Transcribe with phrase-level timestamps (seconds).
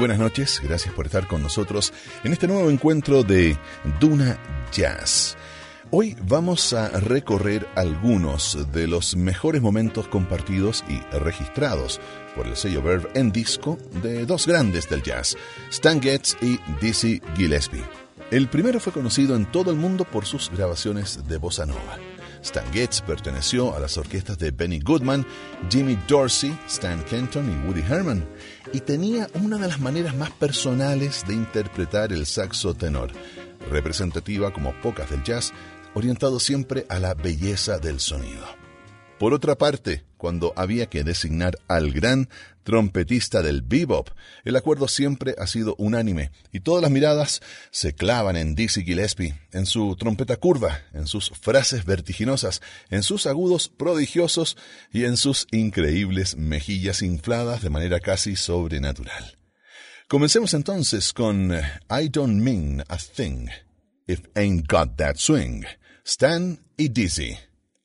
[0.00, 1.92] buenas noches, gracias por estar con nosotros
[2.24, 3.58] en este nuevo encuentro de
[4.00, 4.38] Duna
[4.72, 5.36] Jazz.
[5.90, 12.00] Hoy vamos a recorrer algunos de los mejores momentos compartidos y registrados
[12.34, 15.36] por el sello Verve en disco de dos grandes del jazz,
[15.68, 17.84] Stan Getz y Dizzy Gillespie.
[18.30, 21.98] El primero fue conocido en todo el mundo por sus grabaciones de bossa nova.
[22.42, 25.26] Stan Getz perteneció a las orquestas de Benny Goodman,
[25.68, 28.26] Jimmy Dorsey, Stan Kenton y Woody Herman,
[28.72, 33.10] y tenía una de las maneras más personales de interpretar el saxo tenor,
[33.70, 35.52] representativa como pocas del jazz,
[35.94, 38.59] orientado siempre a la belleza del sonido.
[39.20, 42.30] Por otra parte, cuando había que designar al gran
[42.62, 44.08] trompetista del bebop,
[44.44, 49.38] el acuerdo siempre ha sido unánime y todas las miradas se clavan en Dizzy Gillespie,
[49.52, 54.56] en su trompeta curva, en sus frases vertiginosas, en sus agudos prodigiosos
[54.90, 59.36] y en sus increíbles mejillas infladas de manera casi sobrenatural.
[60.08, 63.50] Comencemos entonces con I Don't Mean a Thing,
[64.06, 65.64] If Ain't Got That Swing,
[66.06, 67.36] Stan y Dizzy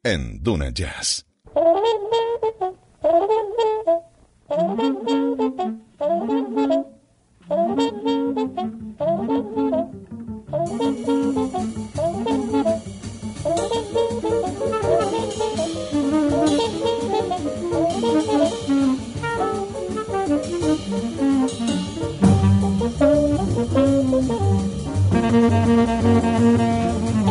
[0.06, 1.26] en Duna Jazz.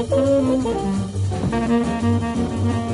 [0.00, 0.12] Thank
[2.76, 2.87] you.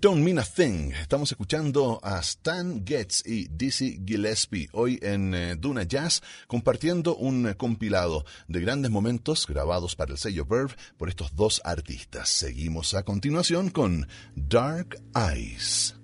[0.00, 0.92] Don't Mean a Thing.
[0.92, 7.52] Estamos escuchando a Stan Getz y Dizzy Gillespie hoy en eh, Duna Jazz compartiendo un
[7.52, 12.30] compilado de grandes momentos grabados para el sello Verve por estos dos artistas.
[12.30, 15.99] Seguimos a continuación con Dark Eyes.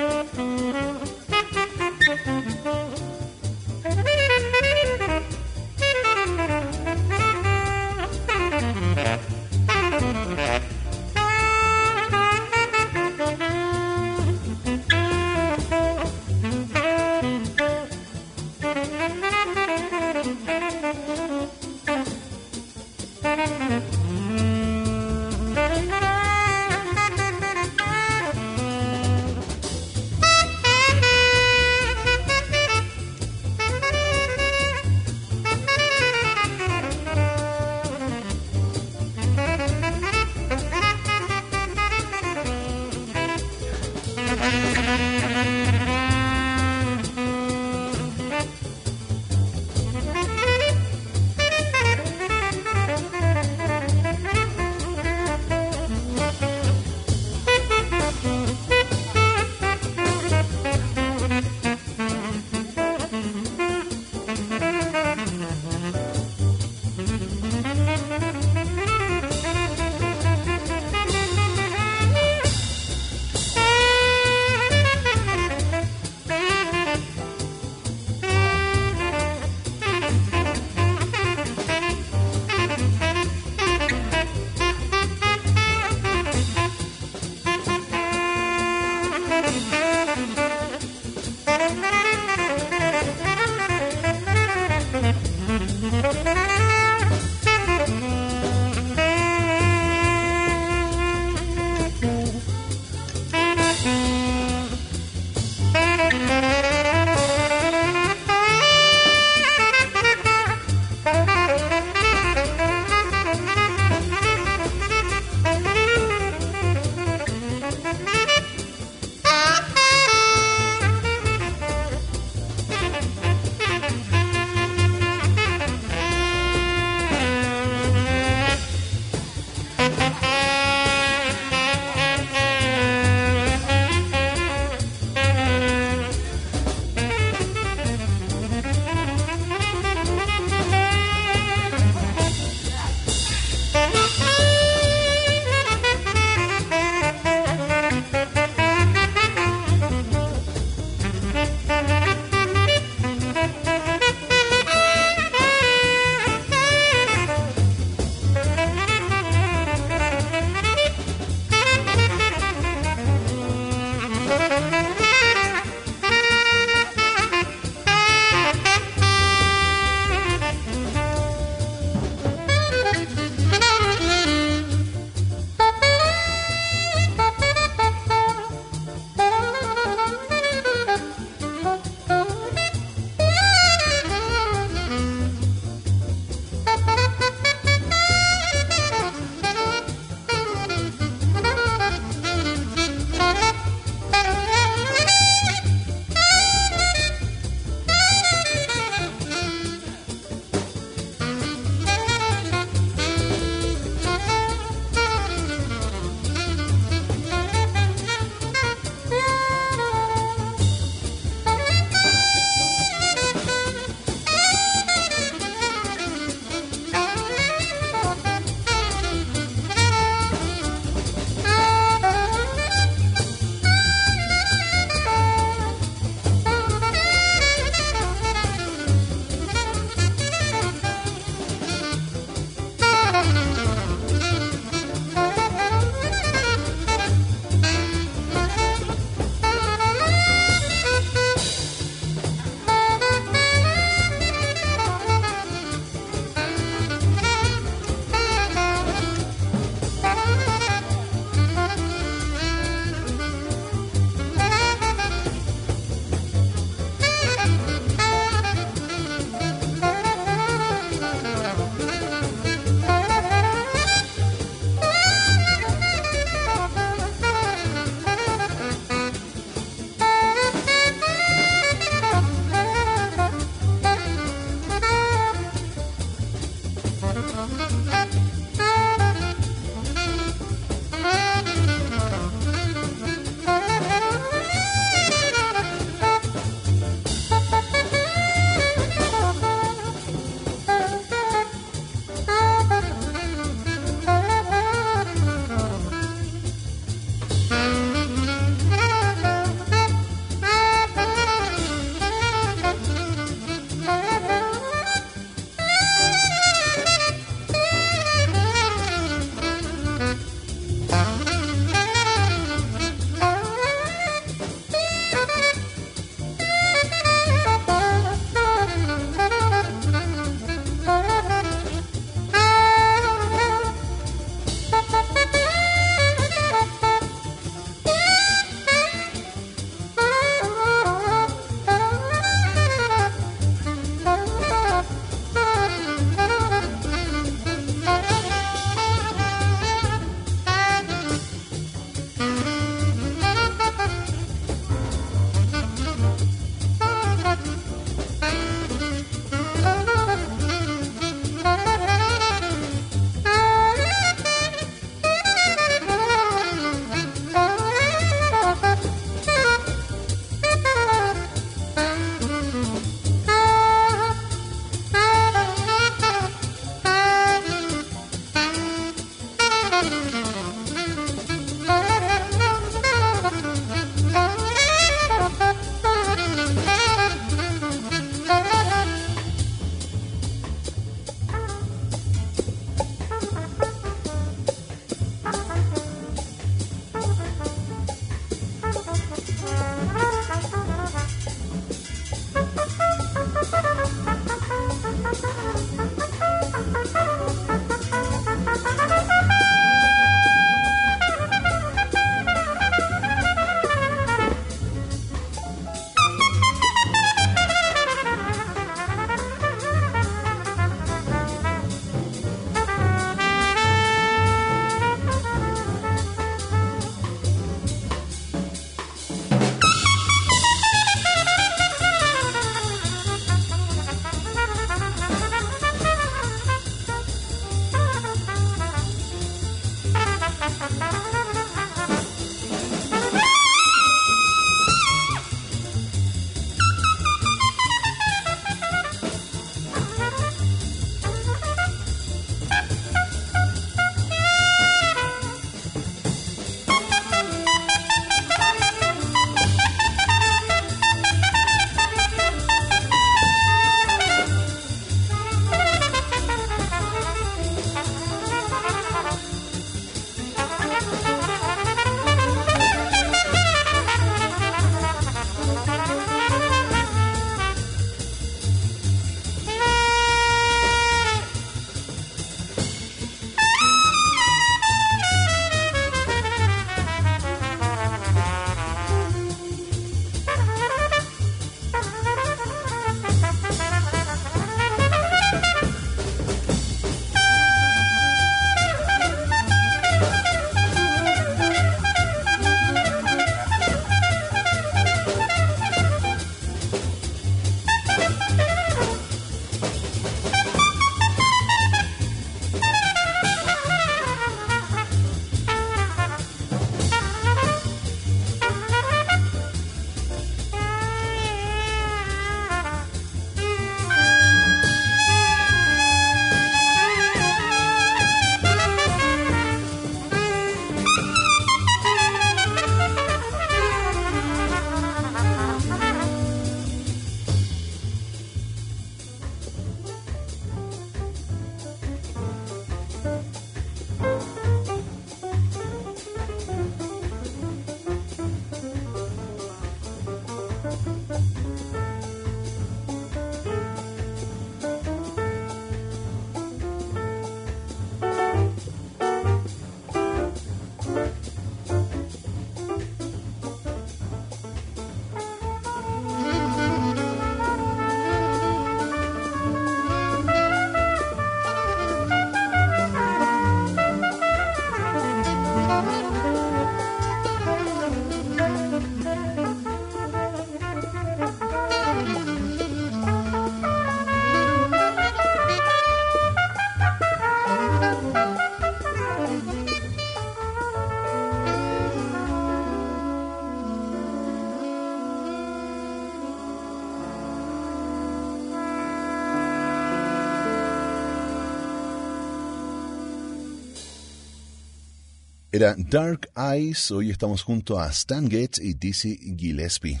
[595.60, 600.00] Dark Eyes, hoy estamos junto a Stan Getz y Dizzy Gillespie.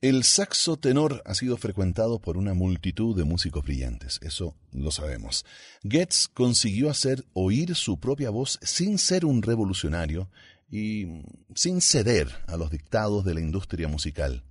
[0.00, 5.46] El saxo tenor ha sido frecuentado por una multitud de músicos brillantes, eso lo sabemos.
[5.84, 10.28] Getz consiguió hacer oír su propia voz sin ser un revolucionario
[10.68, 11.22] y
[11.54, 14.42] sin ceder a los dictados de la industria musical.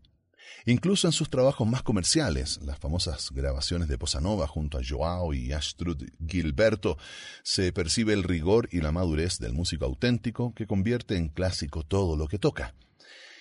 [0.68, 5.34] Incluso en sus trabajos más comerciales, las famosas grabaciones de Bossa Nova junto a Joao
[5.36, 6.98] y Astrud Gilberto,
[7.44, 12.18] se percibe el rigor y la madurez del músico auténtico que convierte en clásico todo
[12.18, 12.74] lo que toca.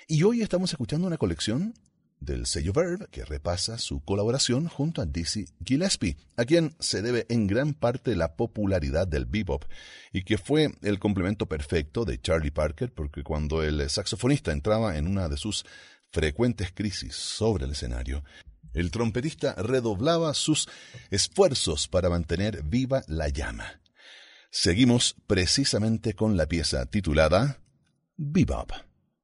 [0.07, 1.73] Y hoy estamos escuchando una colección
[2.21, 7.27] del sello Verve que repasa su colaboración junto a Dizzy Gillespie, a quien se debe
[7.29, 9.65] en gran parte la popularidad del bebop
[10.13, 15.07] y que fue el complemento perfecto de Charlie Parker porque cuando el saxofonista entraba en
[15.07, 15.65] una de sus
[16.15, 18.23] frecuentes crisis sobre el escenario,
[18.73, 20.69] el trompetista redoblaba sus
[21.11, 23.81] esfuerzos para mantener viva la llama.
[24.49, 27.59] Seguimos precisamente con la pieza titulada
[28.17, 28.71] Bebop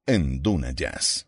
[0.05, 1.27] en Duna Jazz.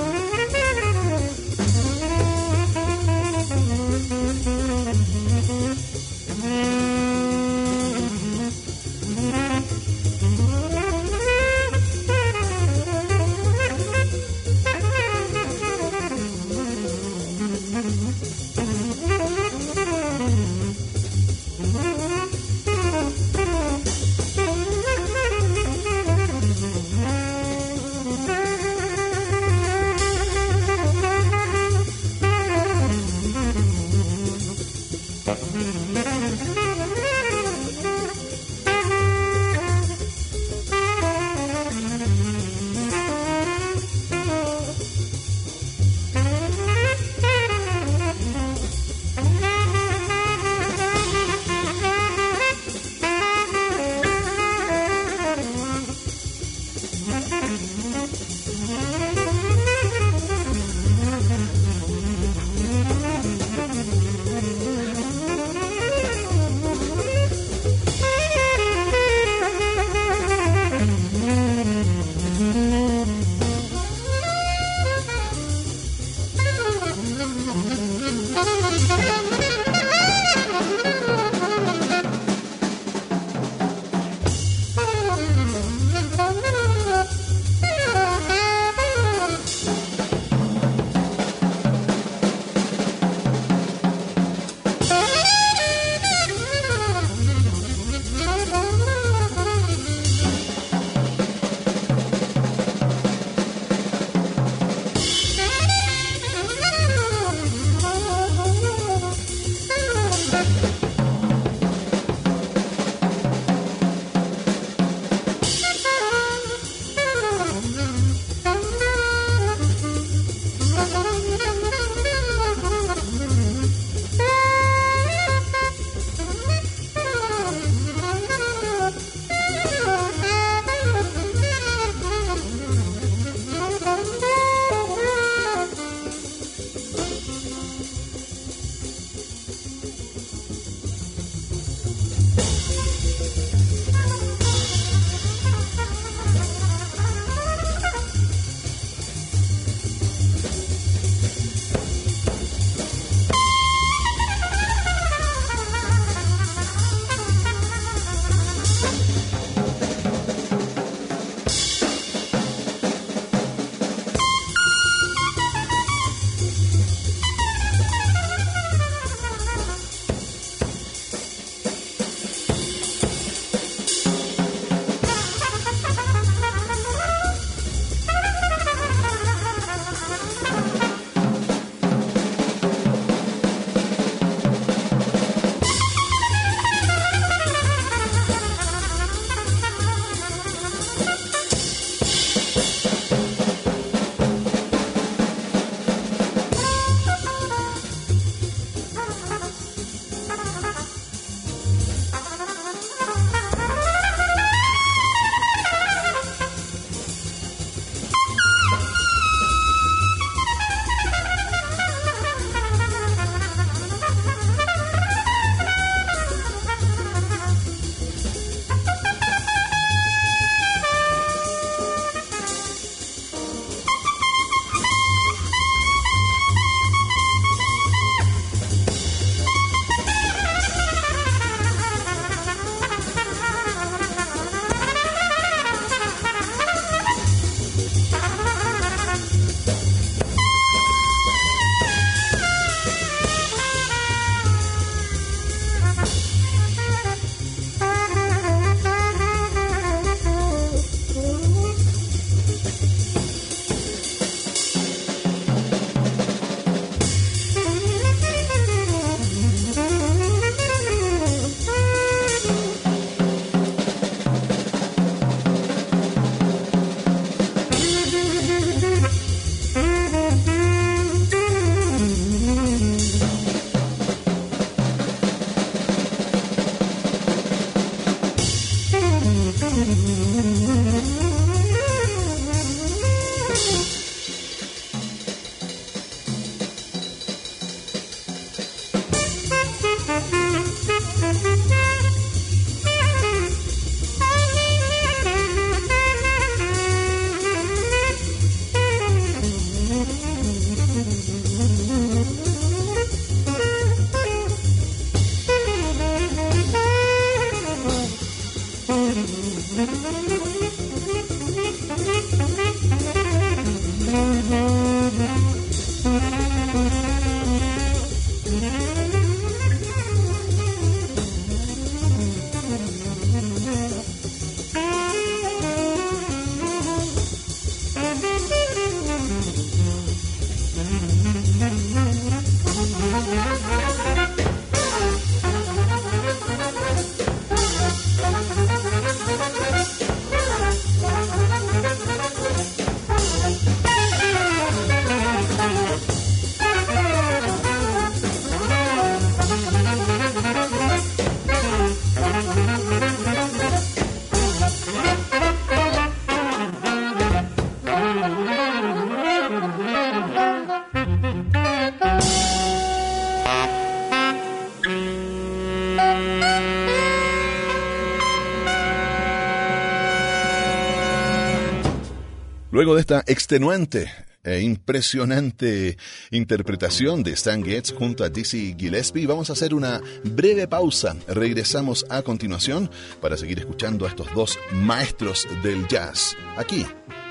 [372.81, 374.11] Luego de esta extenuante
[374.43, 375.99] e impresionante
[376.31, 379.27] interpretación de Stan Getz junto a Dizzy Gillespie.
[379.27, 381.15] Vamos a hacer una breve pausa.
[381.27, 382.89] Regresamos a continuación
[383.21, 386.83] para seguir escuchando a estos dos maestros del jazz aquí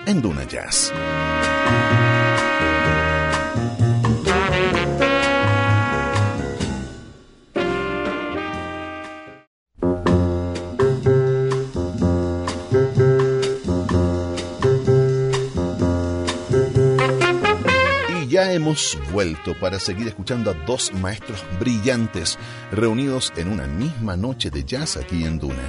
[0.07, 0.93] en Duna Jazz.
[18.71, 22.39] Hemos vuelto para seguir escuchando a dos maestros brillantes
[22.71, 25.69] reunidos en una misma noche de jazz aquí en Duna.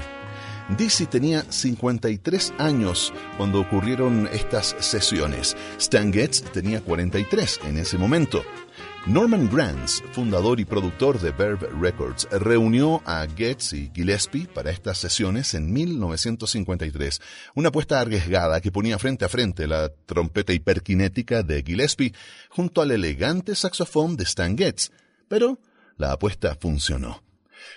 [0.78, 5.58] Dizzy tenía 53 años cuando ocurrieron estas sesiones.
[5.80, 8.44] Stan Getz tenía 43 en ese momento.
[9.08, 15.00] Norman Granz, fundador y productor de Verve Records, reunió a Getz y Gillespie para estas
[15.00, 17.20] sesiones en 1953,
[17.56, 22.14] una apuesta arriesgada que ponía frente a frente la trompeta hiperkinética de Gillespie
[22.52, 24.92] junto al elegante saxofón de Stan Getz,
[25.28, 25.60] pero
[25.98, 27.31] la apuesta funcionó.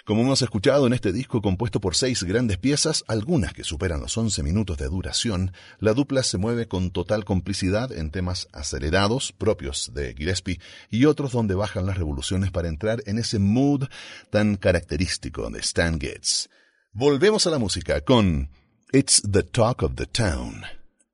[0.05, 4.16] Como hemos escuchado en este disco compuesto por seis grandes piezas, algunas que superan los
[4.18, 9.93] once minutos de duración, la dupla se mueve con total complicidad en temas acelerados propios
[9.95, 10.61] de Gillespie
[10.91, 13.85] y otros donde bajan las revoluciones para entrar en ese mood
[14.30, 16.49] tan característico de Stan Getz.
[16.93, 18.51] Volvemos a la música con
[18.93, 20.62] It's the Talk of the Town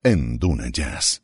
[0.03, 1.23] en Duna Jazz.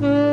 [0.00, 0.29] Mm-hmm.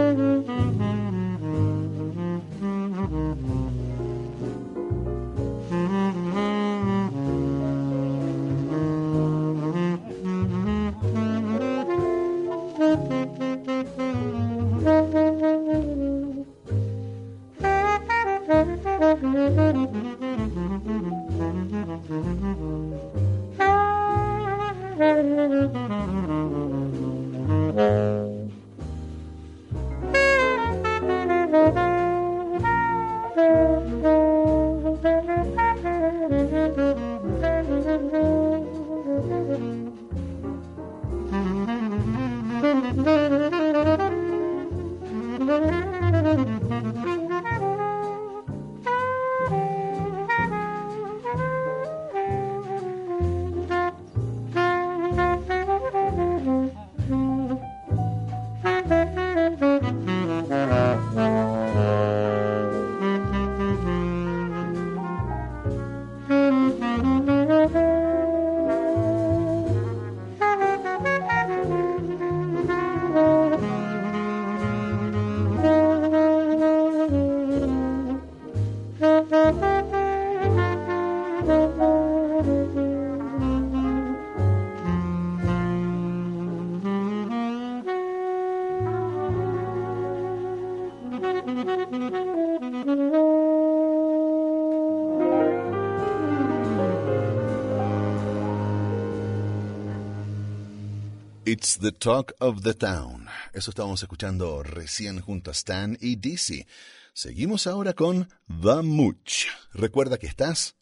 [101.58, 103.26] It's the Talk of the Town.
[103.52, 106.68] Eso estábamos escuchando recién junto a Stan y Dizzy.
[107.14, 109.48] Seguimos ahora con The Much.
[109.74, 110.76] Recuerda que estás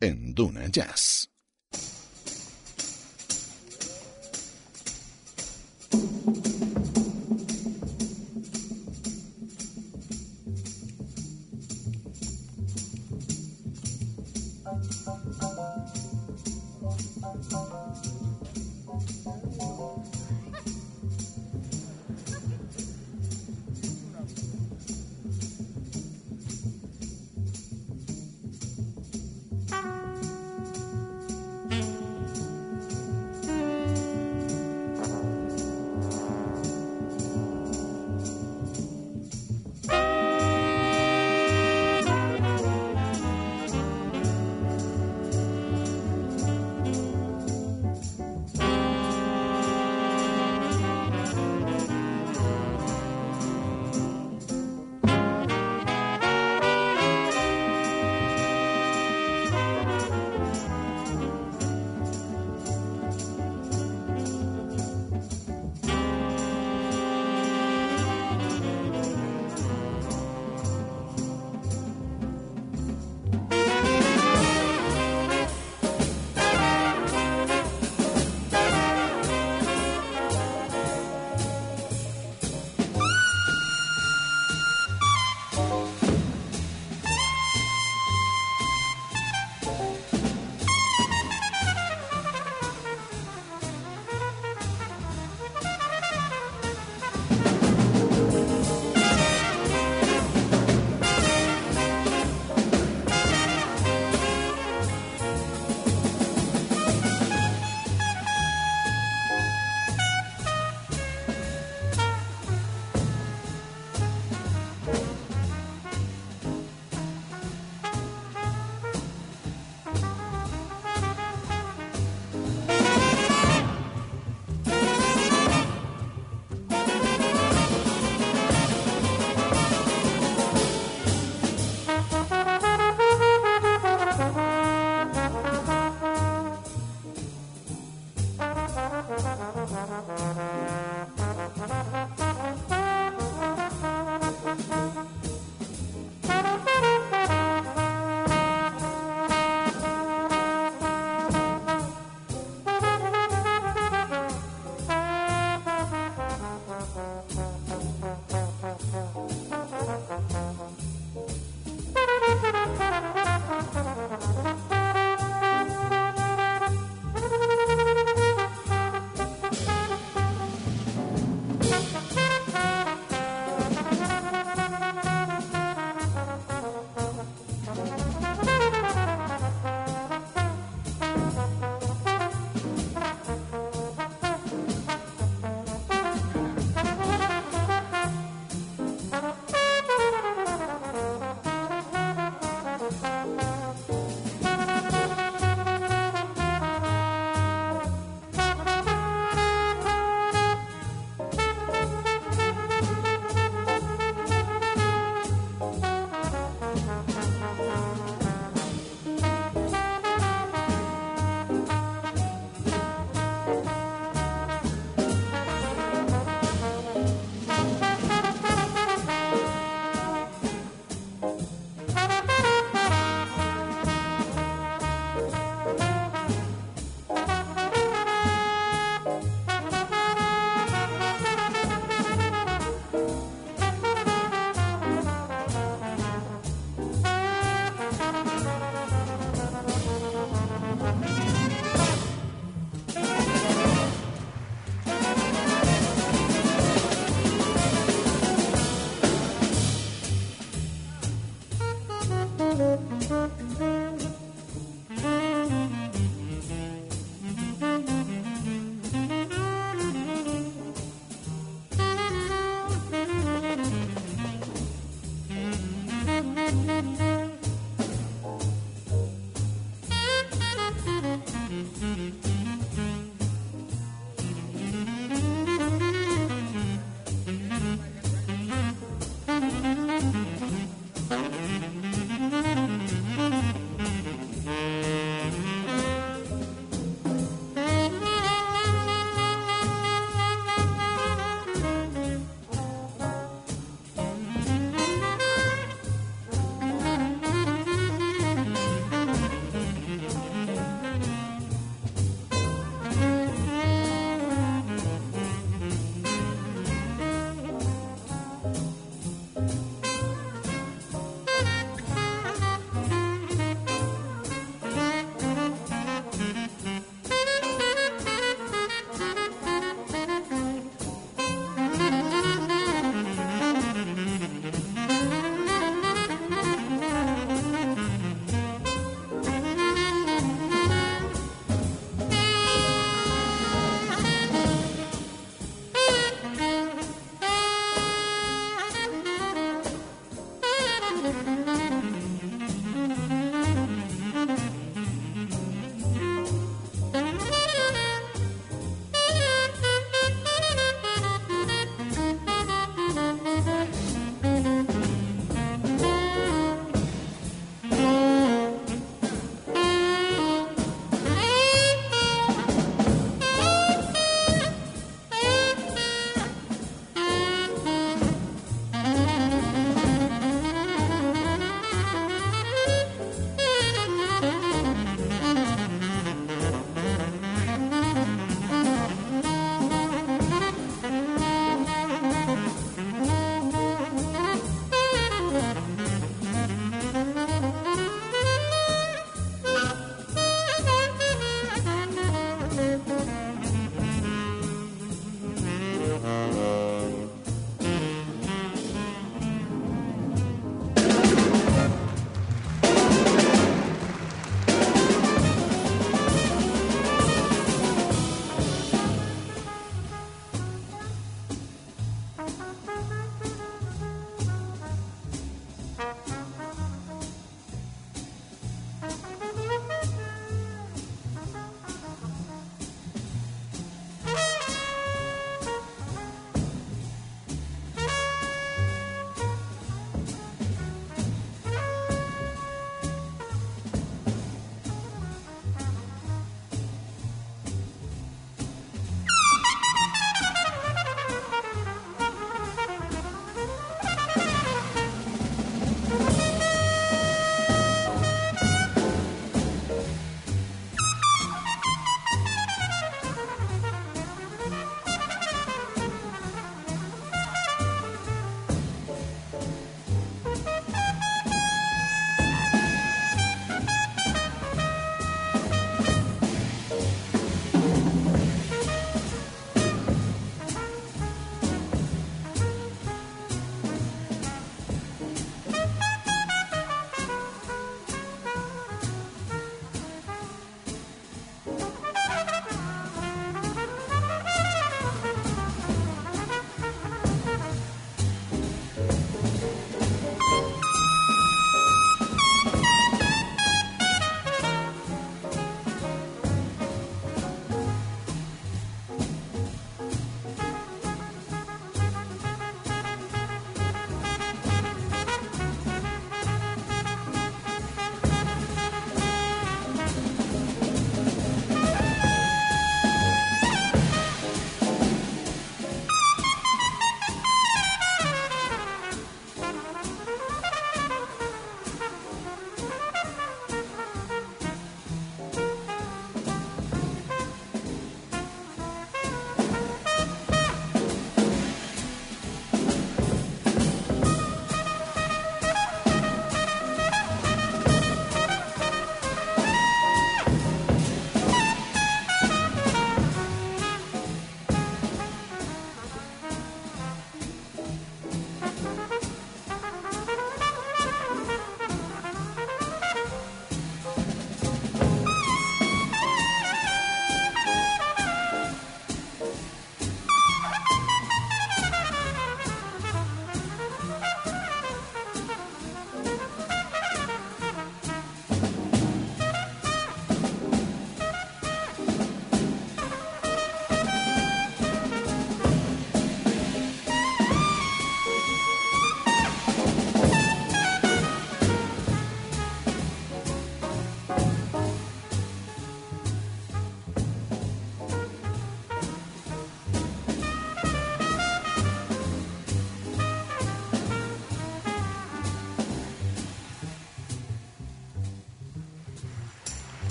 [0.00, 1.21] en Duna Jazz.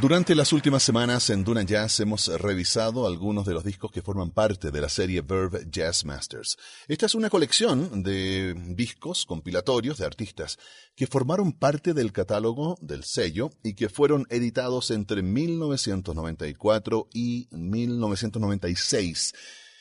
[0.00, 4.30] Durante las últimas semanas en Duna Jazz hemos revisado algunos de los discos que forman
[4.30, 6.56] parte de la serie Verve Jazz Masters.
[6.88, 10.58] Esta es una colección de discos compilatorios de artistas
[10.96, 19.34] que formaron parte del catálogo del sello y que fueron editados entre 1994 y 1996.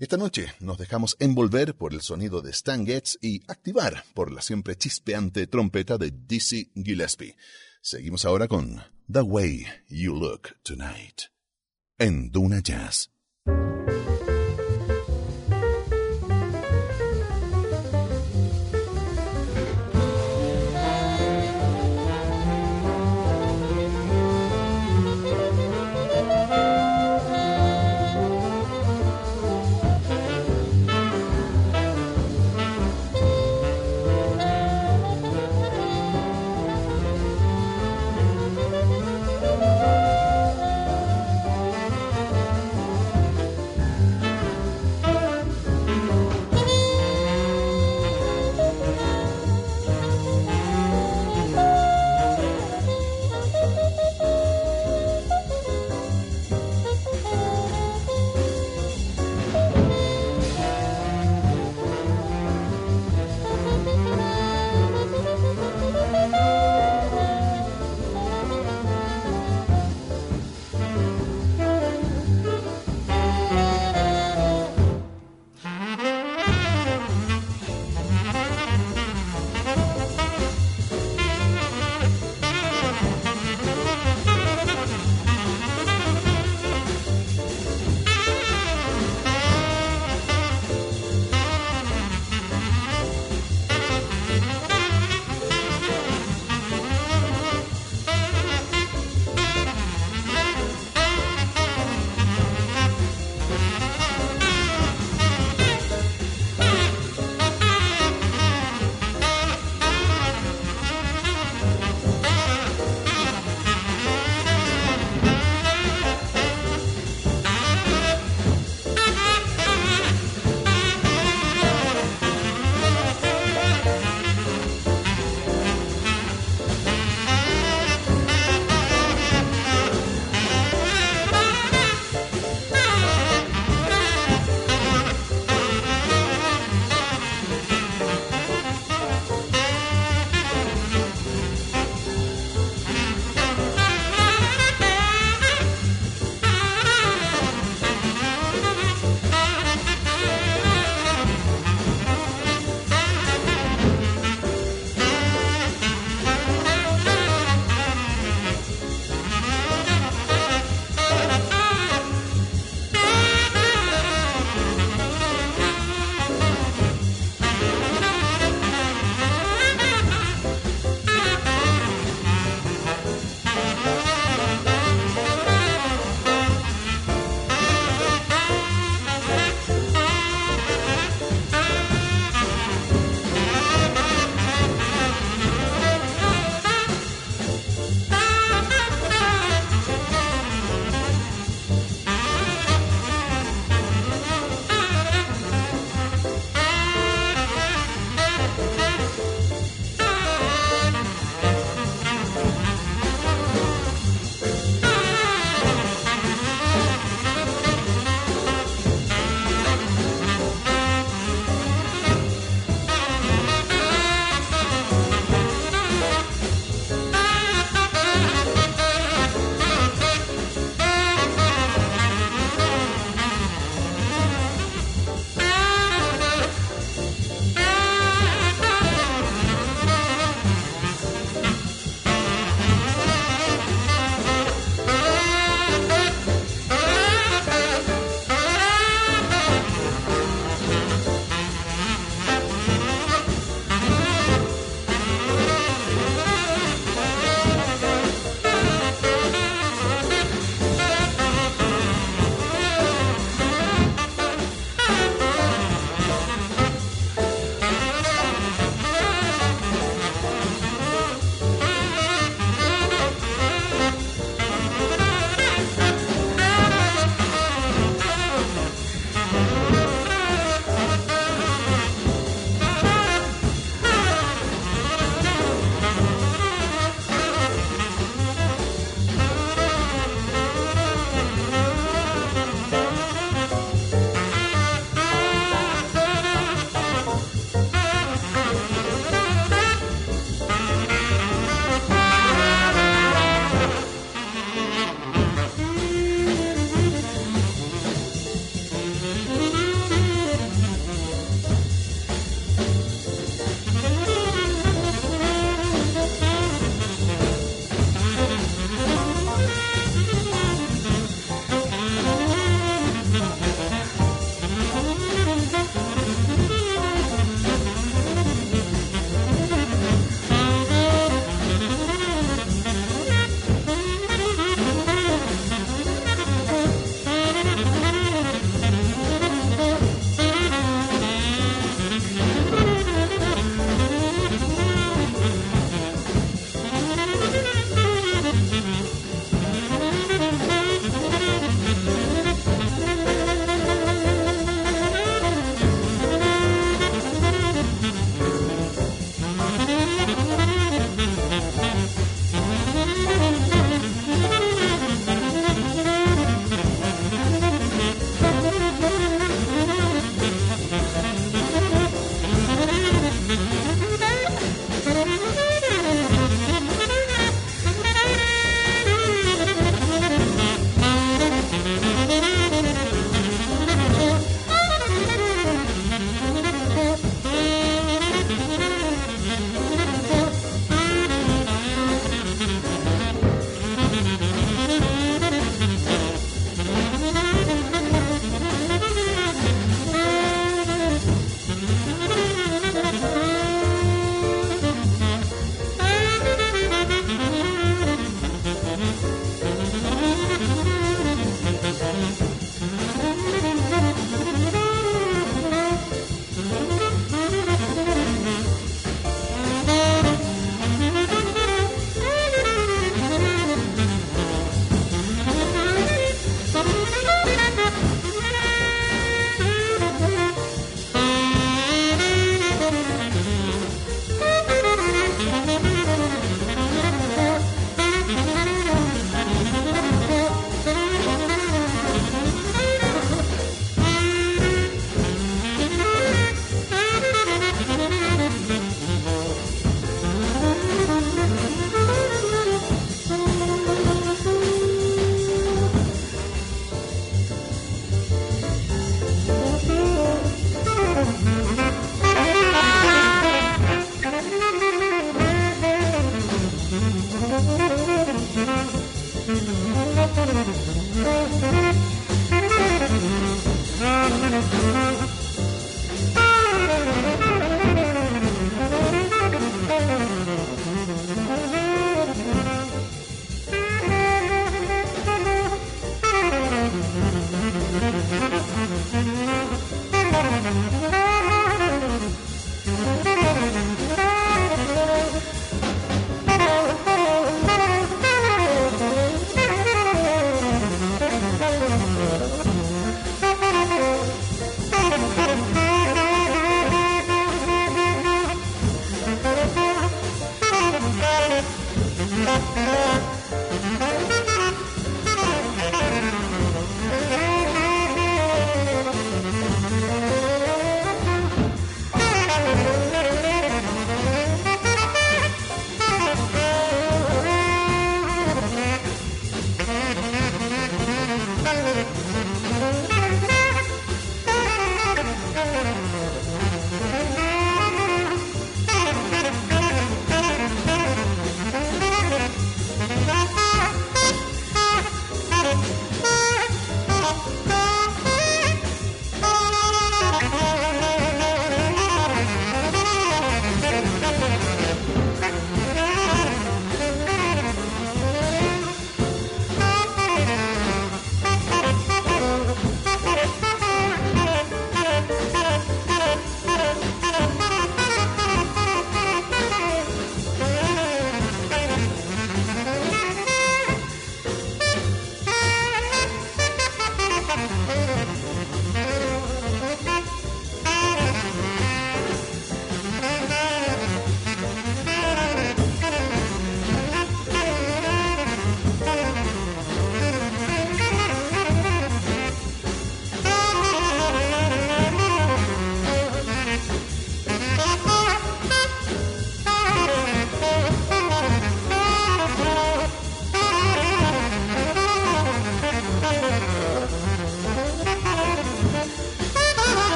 [0.00, 4.42] Esta noche nos dejamos envolver por el sonido de Stan Getz y activar por la
[4.42, 7.36] siempre chispeante trompeta de Dizzy Gillespie.
[7.82, 11.30] Seguimos ahora con The Way You Look Tonight
[11.98, 13.10] en Duna Jazz.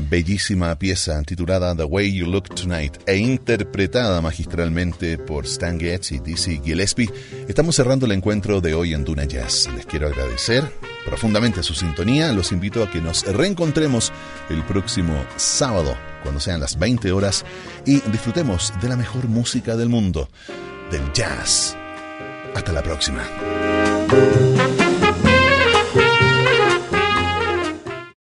[0.00, 6.18] Bellísima pieza titulada The Way You Look Tonight e interpretada magistralmente por Stan Getz y
[6.18, 7.10] Dizzy Gillespie,
[7.48, 9.68] estamos cerrando el encuentro de hoy en Duna Jazz.
[9.74, 10.64] Les quiero agradecer
[11.04, 12.32] profundamente su sintonía.
[12.32, 14.12] Los invito a que nos reencontremos
[14.50, 17.44] el próximo sábado, cuando sean las 20 horas,
[17.86, 20.28] y disfrutemos de la mejor música del mundo,
[20.90, 21.76] del jazz.
[22.54, 23.22] Hasta la próxima.